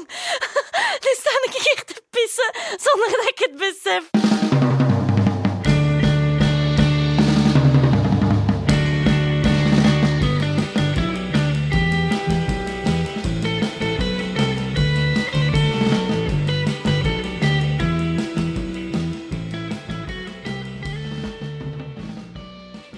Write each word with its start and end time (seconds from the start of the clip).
jong. 0.00 0.08
Nu 1.04 1.10
ik 1.44 1.62
hier 1.62 1.84
te 1.84 2.02
pissen 2.10 2.54
zonder 2.80 3.10
dat 3.10 3.28
ik 3.28 3.38
het 3.38 3.56
besef. 3.56 4.10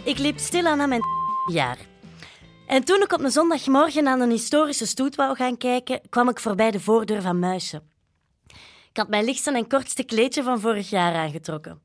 Ik 0.04 0.18
liep 0.18 0.38
stilaan 0.38 0.80
aan 0.80 0.88
mijn 0.88 1.02
jaar. 1.46 1.91
En 2.72 2.84
toen 2.84 3.02
ik 3.02 3.12
op 3.12 3.20
een 3.20 3.30
zondagmorgen 3.30 4.08
aan 4.08 4.20
een 4.20 4.30
historische 4.30 4.86
stoet 4.86 5.14
wou 5.14 5.36
gaan 5.36 5.56
kijken, 5.56 6.00
kwam 6.08 6.28
ik 6.28 6.40
voorbij 6.40 6.70
de 6.70 6.80
voordeur 6.80 7.22
van 7.22 7.38
Muisje. 7.38 7.82
Ik 8.90 8.96
had 8.96 9.08
mijn 9.08 9.24
lichtste 9.24 9.52
en 9.52 9.68
kortste 9.68 10.02
kleedje 10.02 10.42
van 10.42 10.60
vorig 10.60 10.90
jaar 10.90 11.14
aangetrokken. 11.14 11.80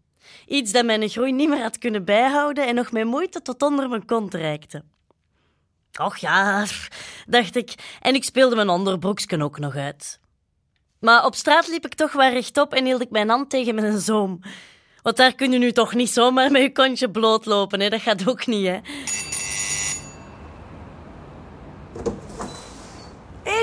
Iets 0.46 0.72
dat 0.72 0.86
mijn 0.86 1.10
groei 1.10 1.32
niet 1.32 1.50
meer 1.50 1.62
had 1.62 1.78
kunnen 1.78 2.06
bijhouden 2.06 2.68
en 2.68 2.76
nog 2.76 2.92
met 2.92 3.06
moeite 3.06 3.42
tot 3.42 3.62
onder 3.62 3.90
mijn 3.90 4.06
kont 4.06 4.34
reikte. 4.34 4.84
Och 6.00 6.18
ja, 6.18 6.66
dacht 7.26 7.56
ik, 7.56 7.74
en 8.02 8.16
ik 8.16 8.24
speelde 8.24 8.56
mijn 8.56 8.70
onderbroeksken 8.70 9.42
ook 9.42 9.60
nog 9.60 9.76
uit. 9.76 10.20
Maar 11.00 11.26
op 11.26 11.36
straat 11.36 11.68
liep 11.68 11.86
ik 11.86 11.94
toch 11.94 12.12
wel 12.12 12.32
rechtop 12.32 12.74
en 12.74 12.86
hield 12.86 13.02
ik 13.02 13.10
mijn 13.10 13.30
hand 13.30 13.50
tegen 13.50 13.76
mijn 13.76 14.00
zoom. 14.00 14.40
Want 15.02 15.18
daar 15.18 15.36
kun 15.36 15.52
je 15.52 15.58
nu 15.58 15.72
toch 15.72 15.94
niet 15.94 16.10
zomaar 16.10 16.52
met 16.52 16.62
je 16.62 16.72
kontje 16.72 17.12
blootlopen, 17.12 17.80
hè? 17.80 17.90
dat 17.90 18.02
gaat 18.02 18.28
ook 18.28 18.46
niet, 18.46 18.68
hè? 18.68 18.80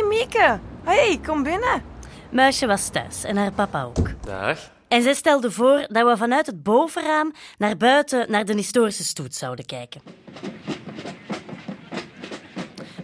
Hé, 0.04 0.10
hey, 0.10 0.18
Mieke. 0.18 0.60
Hey, 0.84 1.20
kom 1.26 1.42
binnen. 1.42 1.82
Muisje 2.30 2.66
was 2.66 2.88
thuis 2.88 3.24
en 3.24 3.36
haar 3.36 3.52
papa 3.52 3.82
ook. 3.82 4.08
Dag. 4.20 4.58
En 4.88 5.02
zij 5.02 5.14
stelde 5.14 5.50
voor 5.50 5.86
dat 5.88 6.06
we 6.06 6.16
vanuit 6.16 6.46
het 6.46 6.62
bovenraam 6.62 7.32
naar 7.58 7.76
buiten 7.76 8.30
naar 8.30 8.44
de 8.44 8.54
historische 8.54 9.04
stoet 9.04 9.34
zouden 9.34 9.66
kijken. 9.66 10.00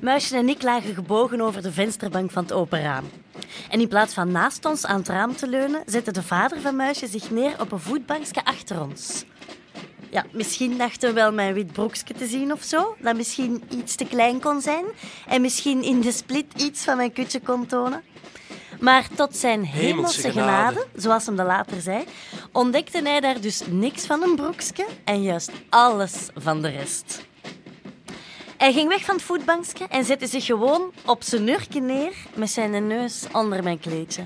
Muisje 0.01 0.37
en 0.37 0.48
ik 0.48 0.62
lagen 0.62 0.95
gebogen 0.95 1.41
over 1.41 1.62
de 1.62 1.73
vensterbank 1.73 2.31
van 2.31 2.43
het 2.43 2.53
open 2.53 2.83
raam. 2.83 3.05
En 3.71 3.81
in 3.81 3.89
plaats 3.89 4.15
van 4.15 4.33
naast 4.33 4.65
ons 4.65 4.87
aan 4.87 4.98
het 4.98 5.09
raam 5.09 5.37
te 5.37 5.48
leunen, 5.48 5.83
zette 5.87 6.12
de 6.12 6.23
vader 6.23 6.61
van 6.61 6.77
Muisje 6.77 7.06
zich 7.06 7.31
neer 7.31 7.61
op 7.61 7.73
een 7.73 7.81
voetbankje 7.81 8.45
achter 8.45 8.81
ons. 8.81 9.25
Ja, 10.11 10.25
misschien 10.33 10.78
dachten 10.78 11.08
we 11.08 11.14
wel 11.14 11.33
mijn 11.33 11.55
wit 11.55 11.72
broekje 11.72 12.14
te 12.14 12.27
zien 12.27 12.53
of 12.53 12.62
zo, 12.62 12.97
dat 12.98 13.16
misschien 13.16 13.62
iets 13.69 13.94
te 13.94 14.05
klein 14.05 14.41
kon 14.41 14.61
zijn 14.61 14.84
en 15.27 15.41
misschien 15.41 15.83
in 15.83 16.00
de 16.00 16.12
split 16.12 16.47
iets 16.56 16.84
van 16.84 16.97
mijn 16.97 17.12
kutje 17.12 17.41
kon 17.41 17.66
tonen. 17.66 18.03
Maar 18.81 19.08
tot 19.14 19.36
zijn 19.36 19.64
hemelse 19.64 20.31
genade, 20.31 20.75
genade, 20.75 20.86
zoals 20.94 21.27
hem 21.27 21.36
dat 21.36 21.47
later 21.47 21.81
zei, 21.81 22.05
ontdekte 22.53 23.00
hij 23.03 23.20
daar 23.20 23.41
dus 23.41 23.62
niks 23.70 24.06
van 24.06 24.22
een 24.22 24.34
broekje 24.34 24.86
en 25.05 25.22
juist 25.22 25.50
alles 25.69 26.28
van 26.34 26.62
de 26.62 26.69
rest. 26.69 27.28
Hij 28.56 28.72
ging 28.72 28.88
weg 28.88 29.05
van 29.05 29.14
het 29.14 29.25
voetbankje 29.25 29.86
en 29.88 30.05
zette 30.05 30.27
zich 30.27 30.44
gewoon 30.44 30.92
op 31.06 31.22
zijn 31.22 31.44
nurken 31.44 31.86
neer 31.86 32.12
met 32.34 32.50
zijn 32.50 32.86
neus 32.86 33.25
onder 33.33 33.62
mijn 33.62 33.78
kleedje. 33.78 34.22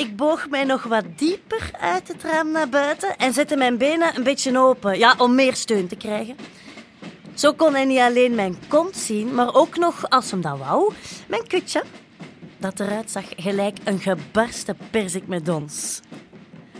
Ik 0.00 0.16
boog 0.16 0.48
mij 0.48 0.64
nog 0.64 0.82
wat 0.82 1.04
dieper 1.16 1.70
uit 1.80 2.08
het 2.08 2.22
raam 2.22 2.50
naar 2.50 2.68
buiten 2.68 3.16
en 3.16 3.32
zette 3.32 3.56
mijn 3.56 3.78
benen 3.78 4.16
een 4.16 4.22
beetje 4.22 4.58
open, 4.58 4.98
ja, 4.98 5.14
om 5.18 5.34
meer 5.34 5.54
steun 5.54 5.86
te 5.88 5.96
krijgen. 5.96 6.36
Zo 7.34 7.52
kon 7.52 7.74
hij 7.74 7.84
niet 7.84 7.98
alleen 7.98 8.34
mijn 8.34 8.56
kont 8.68 8.96
zien, 8.96 9.34
maar 9.34 9.54
ook 9.54 9.76
nog, 9.76 10.10
als 10.10 10.30
hem 10.30 10.40
dat 10.40 10.58
wou, 10.58 10.92
mijn 11.28 11.46
kutje. 11.46 11.82
Dat 12.58 12.80
eruit 12.80 13.10
zag 13.10 13.24
gelijk 13.36 13.78
een 13.84 13.98
gebarsten 13.98 14.76
perzik 14.90 15.26
met 15.26 15.46
dons. 15.46 16.00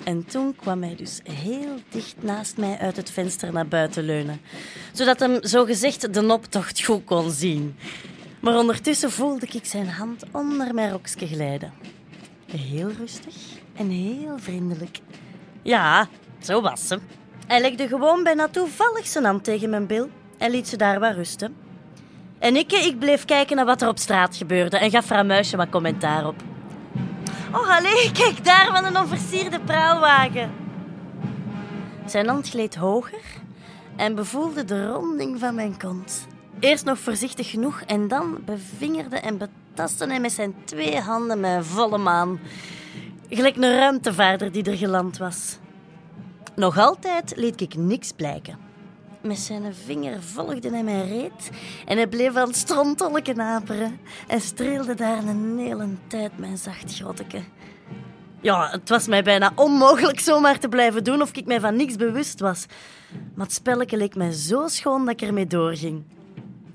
En 0.05 0.25
toen 0.25 0.57
kwam 0.57 0.83
hij 0.83 0.97
dus 0.97 1.21
heel 1.23 1.77
dicht 1.89 2.23
naast 2.23 2.57
mij 2.57 2.79
uit 2.79 2.97
het 2.97 3.11
venster 3.11 3.53
naar 3.53 3.69
buiten 3.69 4.05
leunen, 4.05 4.41
zodat 4.93 5.21
hem 5.21 5.39
zogezegd 5.41 6.15
de 6.15 6.33
optocht 6.33 6.85
goed 6.85 7.05
kon 7.05 7.31
zien. 7.31 7.77
Maar 8.41 8.57
ondertussen 8.57 9.11
voelde 9.11 9.47
ik 9.47 9.65
zijn 9.65 9.89
hand 9.89 10.25
onder 10.33 10.75
mijn 10.75 10.91
rokje 10.91 11.27
glijden. 11.27 12.00
Heel 12.51 12.91
rustig 12.99 13.35
en 13.75 13.89
heel 13.89 14.39
vriendelijk. 14.39 14.99
Ja, 15.63 16.09
zo 16.39 16.61
was 16.61 16.87
ze. 16.87 16.99
Hij 17.47 17.61
legde 17.61 17.89
gewoon 17.89 18.23
bijna 18.23 18.49
toevallig 18.49 19.07
zijn 19.07 19.25
hand 19.25 19.45
tegen 19.45 19.71
mijn 19.71 19.87
bil 19.87 20.09
en 20.39 20.51
liet 20.51 20.69
ze 20.69 20.77
daar 20.77 21.01
wat 21.01 21.15
rusten. 21.15 21.57
En 22.39 22.57
ik, 22.57 22.73
ik 22.73 22.99
bleef 22.99 23.25
kijken 23.25 23.57
naar 23.57 23.65
wat 23.65 23.83
er 23.83 23.89
op 23.89 23.99
straat 23.99 24.37
gebeurde 24.37 24.79
en 24.79 24.91
gaf 24.91 25.07
vrouw 25.07 25.25
Muisje 25.25 25.57
wat 25.57 25.69
commentaar 25.69 26.27
op. 26.27 26.43
Oh, 27.53 27.77
allee, 27.77 28.13
kijk 28.23 28.45
daar 28.45 28.67
van 28.75 28.85
een 28.85 28.99
onversierde 28.99 29.61
praalwagen. 29.61 30.51
Zijn 32.07 32.29
hand 32.29 32.49
gleed 32.49 32.77
hoger 32.77 33.23
en 33.97 34.15
bevoelde 34.15 34.65
de 34.65 34.87
ronding 34.87 35.39
van 35.39 35.55
mijn 35.55 35.79
kont. 35.79 36.27
Eerst 36.61 36.85
nog 36.85 36.99
voorzichtig 36.99 37.51
genoeg 37.51 37.81
en 37.81 38.09
dan 38.09 38.39
bevingerde 38.45 39.17
en 39.17 39.39
betastte 39.81 40.07
hij 40.07 40.21
met 40.21 40.33
zijn 40.33 40.55
twee 40.65 41.01
handen 41.01 41.41
mijn 41.41 41.65
volle 41.65 41.99
maan. 41.99 42.41
Gelijk 43.29 43.57
een 43.57 43.77
ruimtevaarder 43.77 44.53
die 44.53 44.65
er 44.65 44.77
geland 44.77 45.19
was. 45.19 45.59
Nog 46.55 46.79
altijd 46.79 47.33
liet 47.37 47.61
ik 47.61 47.75
niks 47.75 48.13
blijken. 48.13 48.59
Met 49.21 49.39
zijn 49.39 49.75
vinger 49.85 50.23
volgde 50.23 50.71
hij 50.71 50.83
mijn 50.83 51.09
reet 51.09 51.51
en 51.87 51.97
hij 51.97 52.07
bleef 52.07 52.37
aan 52.37 52.55
strontolken 52.55 53.41
aperen 53.41 54.01
en 54.27 54.41
streelde 54.41 54.95
daar 54.95 55.25
een 55.25 55.59
hele 55.59 55.89
tijd 56.07 56.39
mijn 56.39 56.57
zacht 56.59 56.95
grotteke. 56.95 57.43
Ja, 58.41 58.71
het 58.71 58.89
was 58.89 59.07
mij 59.07 59.23
bijna 59.23 59.53
onmogelijk 59.55 60.21
zomaar 60.21 60.59
te 60.59 60.69
blijven 60.69 61.05
doen 61.05 61.23
of 61.23 61.33
ik 61.33 61.47
mij 61.47 61.61
van 61.61 61.77
niks 61.77 61.97
bewust 61.97 62.41
was. 62.41 62.67
Maar 63.35 63.47
het 63.47 63.55
spelletje 63.55 63.97
leek 63.97 64.15
mij 64.15 64.33
zo 64.33 64.69
schoon 64.69 65.05
dat 65.05 65.21
ik 65.21 65.29
ermee 65.29 65.47
doorging. 65.47 66.05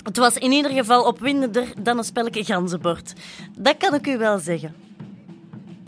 Het 0.05 0.17
was 0.17 0.37
in 0.37 0.51
ieder 0.51 0.71
geval 0.71 1.03
opwindender 1.03 1.73
dan 1.79 1.97
een 1.97 2.03
spelletje 2.03 2.43
ganzenbord. 2.43 3.13
Dat 3.57 3.77
kan 3.77 3.93
ik 3.93 4.07
u 4.07 4.17
wel 4.17 4.37
zeggen. 4.37 4.75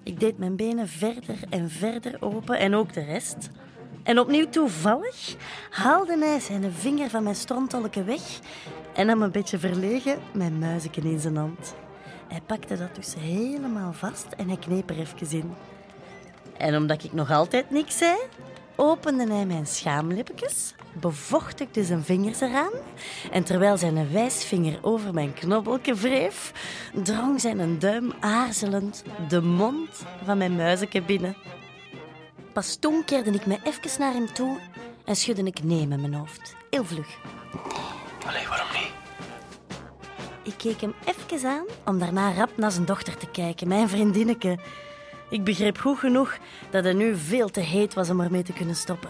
Ik 0.04 0.20
deed 0.20 0.38
mijn 0.38 0.56
benen 0.56 0.88
verder 0.88 1.36
en 1.50 1.70
verder 1.70 2.18
open 2.20 2.60
en 2.60 2.76
ook 2.76 2.94
de 2.94 3.04
rest. 3.04 3.50
En 4.04 4.20
opnieuw 4.20 4.50
toevallig 4.50 5.36
haalde 5.70 6.18
hij 6.18 6.40
zijn 6.40 6.72
vinger 6.72 7.10
van 7.10 7.24
mijn 7.24 7.36
strontolke 7.36 8.04
weg 8.04 8.40
en 8.94 9.06
nam 9.06 9.22
een 9.22 9.32
beetje 9.32 9.60
verlegen 9.60 10.20
mijn 10.34 10.60
muizenken 10.60 11.04
in 11.04 11.20
zijn 11.20 11.36
hand. 11.36 11.76
Hij 12.28 12.42
pakte 12.46 12.78
dat 12.78 12.96
dus 12.96 13.16
helemaal 13.20 13.94
vast 13.94 14.28
en 14.38 14.48
hij 14.48 14.58
kneep 14.58 14.90
er 14.90 15.00
even 15.00 15.32
in. 15.32 15.54
En 16.58 16.76
omdat 16.76 17.04
ik 17.04 17.14
nog 17.14 17.32
altijd 17.32 17.70
niks 17.70 17.98
zei, 17.98 18.16
opende 18.78 19.34
hij 19.34 19.46
mijn 19.46 19.68
schaamlippetjes, 19.68 20.74
bevochtigde 20.94 21.84
zijn 21.84 22.04
vingers 22.04 22.42
eraan 22.42 22.72
en 23.32 23.44
terwijl 23.44 23.78
zijn 23.78 24.12
wijsvinger 24.12 24.80
over 24.82 25.14
mijn 25.14 25.34
knobbelke 25.34 25.96
wreef, 25.96 26.54
drong 27.04 27.42
zijn 27.42 27.80
duim 27.80 28.14
aarzelend 28.20 29.04
de 29.28 29.42
mond 29.42 29.90
van 30.24 30.38
mijn 30.38 30.56
muizenke 30.56 31.02
binnen. 31.02 31.36
Pas 32.54 32.76
toen 32.76 33.06
keerde 33.06 33.32
ik 33.32 33.46
me 33.46 33.58
even 33.64 34.00
naar 34.00 34.14
hem 34.14 34.34
toe 34.34 34.60
en 35.06 35.16
schudde 35.16 35.44
ik 35.44 35.64
nee 35.64 35.88
met 35.88 36.00
mijn 36.00 36.14
hoofd. 36.14 36.56
Heel 36.70 36.86
vlug. 36.86 37.18
Allee, 38.26 38.48
waarom 38.48 38.68
niet? 38.74 38.92
Ik 40.44 40.54
keek 40.58 40.82
hem 40.82 40.94
even 41.06 41.50
aan 41.50 41.66
om 41.86 42.00
daarna 42.00 42.34
rap 42.34 42.58
naar 42.58 42.72
zijn 42.72 42.86
dochter 42.86 43.18
te 43.18 43.28
kijken, 43.30 43.68
mijn 43.68 43.90
vriendinneke. 43.90 44.60
Ik 45.30 45.44
begreep 45.44 45.78
goed 45.78 46.00
genoeg 46.00 46.38
dat 46.70 46.84
hij 46.84 46.94
nu 46.94 47.16
veel 47.16 47.50
te 47.50 47.60
heet 47.60 47.94
was 47.94 48.10
om 48.10 48.22
ermee 48.22 48.44
te 48.44 48.54
kunnen 48.54 48.76
stoppen. 48.76 49.10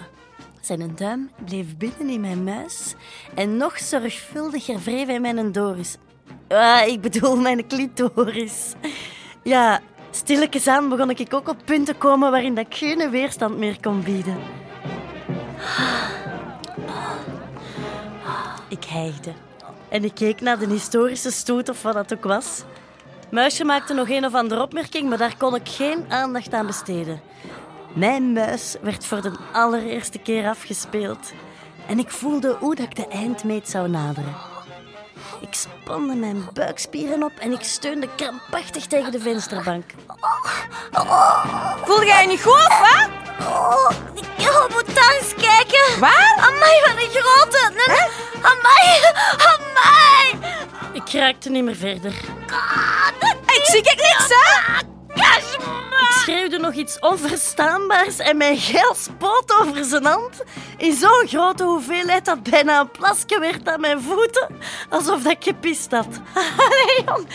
Zijn 0.62 0.96
duim 0.96 1.30
bleef 1.46 1.78
binnen 1.78 2.10
in 2.10 2.22
mijn 2.22 2.44
muis 2.44 2.96
en 3.36 3.58
nog 3.58 3.80
zorgvuldiger 3.80 4.80
wreef 4.80 5.08
hij 5.08 5.20
mijn 5.20 5.52
doris. 5.52 5.98
Ah, 6.48 6.88
ik 6.88 7.02
bedoel 7.02 7.36
mijn 7.36 7.68
clitoris. 7.68 8.74
Ja, 9.44 9.82
stilletjes 10.12 10.68
aan 10.68 10.90
begon 10.90 11.10
ik 11.10 11.34
ook 11.34 11.50
op 11.50 11.58
punten 11.66 11.94
te 11.94 12.00
komen 12.00 12.32
waarin 12.32 12.56
dat 12.56 12.66
ik 12.66 12.76
geen 12.76 13.10
weerstand 13.10 13.58
meer 13.58 13.78
kon 13.82 14.04
bieden. 14.04 14.38
Ik 18.70 18.84
hijgde. 18.84 19.32
En 19.90 20.04
ik 20.04 20.14
keek 20.14 20.42
naar 20.42 20.60
de 20.60 20.68
historische 20.68 21.32
stoet 21.32 21.70
of 21.70 21.82
wat 21.82 21.94
dat 21.94 22.14
ook 22.14 22.24
was. 22.24 22.64
Muisje 23.32 23.64
maakte 23.64 23.94
nog 23.94 24.10
een 24.10 24.26
of 24.26 24.34
andere 24.34 24.62
opmerking, 24.62 25.10
maar 25.10 25.18
daar 25.18 25.38
kon 25.38 25.56
ik 25.56 25.70
geen 25.70 26.06
aandacht 26.10 26.54
aan 26.54 26.66
besteden. 26.66 27.22
Mijn 27.94 28.34
muis 28.34 28.76
werd 28.82 29.06
voor 29.06 29.22
de 29.22 29.32
allereerste 29.54 30.18
keer 30.20 30.48
afgespeeld. 30.48 31.32
En 31.88 32.00
ik 32.00 32.12
voelde 32.12 32.56
hoe 32.60 32.76
dat 32.76 32.86
ik 32.86 32.96
de 32.96 33.08
eindmeet 33.08 33.70
zou 33.70 33.90
naderen. 33.90 34.36
Ik 35.42 35.54
spande 35.54 36.16
mijn 36.16 36.50
buikspieren 36.54 37.24
op 37.24 37.32
en 37.40 37.52
ik 37.52 37.62
steunde 37.62 38.08
krampachtig 38.16 38.86
tegen 38.86 39.12
de 39.12 39.20
vensterbank. 39.20 39.84
Voel 41.86 42.04
jij 42.04 42.22
je 42.22 42.28
niet 42.28 42.44
goed, 42.44 42.68
wat? 42.68 43.10
Oh, 43.40 43.92
ik 44.16 44.74
moet 44.74 44.96
daar 44.96 45.16
eens 45.22 45.34
kijken. 45.36 46.00
Waar? 46.00 46.38
Amai, 46.38 46.82
wat 46.86 47.04
een 47.04 47.22
grote. 47.22 47.72
Nee, 47.76 48.08
Amai, 48.42 49.14
amai. 49.54 50.54
Ik 50.94 51.12
raakte 51.12 51.50
niet 51.50 51.64
meer 51.64 51.76
verder. 51.76 52.14
Ik 53.68 53.74
zie 53.74 53.82
ik 53.82 53.96
niet 53.96 54.16
pissen? 54.18 54.86
Ik 56.02 56.12
schreeuwde 56.12 56.58
nog 56.58 56.74
iets 56.74 57.00
onverstaanbaars 57.00 58.18
en 58.18 58.38
mijn 58.38 58.58
geel 58.58 58.96
spoot 58.96 59.54
over 59.62 59.86
zijn 59.86 60.06
hand 60.06 60.44
in 60.78 60.94
zo'n 60.94 61.28
grote 61.28 61.64
hoeveelheid 61.64 62.26
dat 62.26 62.44
bijna 62.44 62.80
een 62.80 62.92
plasje 62.92 63.40
werd 63.40 63.70
aan 63.70 63.80
mijn 63.80 64.02
voeten, 64.02 64.48
alsof 64.90 65.22
dat 65.22 65.32
ik 65.32 65.44
gepist 65.44 65.92
had. 65.92 66.08
Allee, 66.64 67.04
jong. 67.06 67.28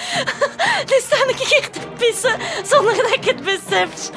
Nu 0.88 1.00
sta 1.00 1.16
ik 1.28 1.36
hier 1.38 1.70
te 1.70 1.80
pissen 1.98 2.36
zonder 2.64 2.96
dat 2.96 3.10
ik 3.14 3.24
het 3.24 3.42
besef. 3.44 4.10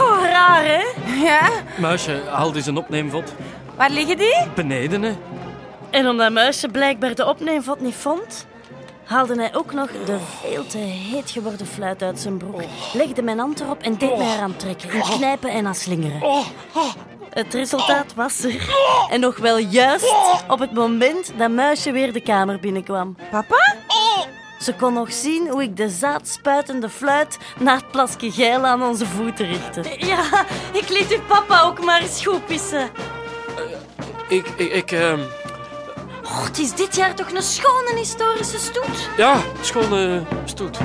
Oh, 0.00 0.22
raar, 0.22 0.64
hè? 0.64 0.84
Ja, 1.24 1.50
Muisje, 1.76 2.22
haal 2.30 2.54
eens 2.54 2.66
een 2.66 2.76
opneemvot. 2.76 3.34
waar 3.76 3.90
liggen 3.90 4.16
die? 4.18 4.46
Beneden, 4.54 5.02
hè. 5.02 5.16
En 5.90 6.08
omdat 6.08 6.32
Muisje 6.32 6.68
blijkbaar 6.68 7.14
de 7.14 7.26
opneemvot 7.26 7.80
niet 7.80 7.94
vond, 7.94 8.46
haalde 9.06 9.34
hij 9.34 9.54
ook 9.54 9.72
nog 9.72 9.90
de 10.04 10.18
veel 10.40 10.66
te 10.66 10.78
heet 10.78 11.30
geworden 11.30 11.66
fluit 11.66 12.02
uit 12.02 12.20
zijn 12.20 12.36
broek, 12.36 12.62
legde 12.92 13.22
mijn 13.22 13.38
hand 13.38 13.60
erop 13.60 13.82
en 13.82 13.98
deed 13.98 14.16
mij 14.16 14.34
eraan 14.34 14.56
trekken, 14.56 14.92
in 14.92 15.00
knijpen 15.00 15.50
en 15.50 15.66
aan 15.66 15.74
slingeren. 15.74 16.44
Het 17.30 17.54
resultaat 17.54 18.14
was 18.14 18.44
er. 18.44 18.74
En 19.10 19.20
nog 19.20 19.36
wel 19.36 19.58
juist 19.58 20.14
op 20.48 20.58
het 20.58 20.72
moment 20.72 21.32
dat 21.36 21.50
Muisje 21.50 21.92
weer 21.92 22.12
de 22.12 22.20
kamer 22.20 22.60
binnenkwam. 22.60 23.16
Papa? 23.30 23.74
Ze 24.60 24.74
kon 24.74 24.92
nog 24.92 25.12
zien 25.12 25.48
hoe 25.48 25.62
ik 25.62 25.76
de 25.76 25.88
zaadspuitende 25.88 26.88
fluit 26.88 27.38
naar 27.58 27.76
het 27.76 27.90
plasje 27.90 28.32
geil 28.32 28.64
aan 28.64 28.82
onze 28.82 29.06
voeten 29.06 29.46
richtte. 29.46 29.82
Ja, 30.06 30.46
ik 30.72 30.88
liet 30.88 31.10
uw 31.10 31.22
papa 31.26 31.62
ook 31.62 31.84
maar 31.84 32.00
eens 32.00 32.26
goed 32.26 32.46
pissen. 32.46 32.90
Ik, 34.28 34.48
ik, 34.56 34.72
ik 34.72 34.92
ehm, 34.92 35.20
Oh, 36.26 36.44
het 36.44 36.58
is 36.58 36.72
dit 36.74 36.96
jaar 36.96 37.14
toch 37.14 37.32
een 37.32 37.42
schone 37.42 37.92
historische 37.96 38.58
stoet? 38.58 39.08
ja, 39.16 39.40
schone 39.60 40.22
stoet. 40.44 40.78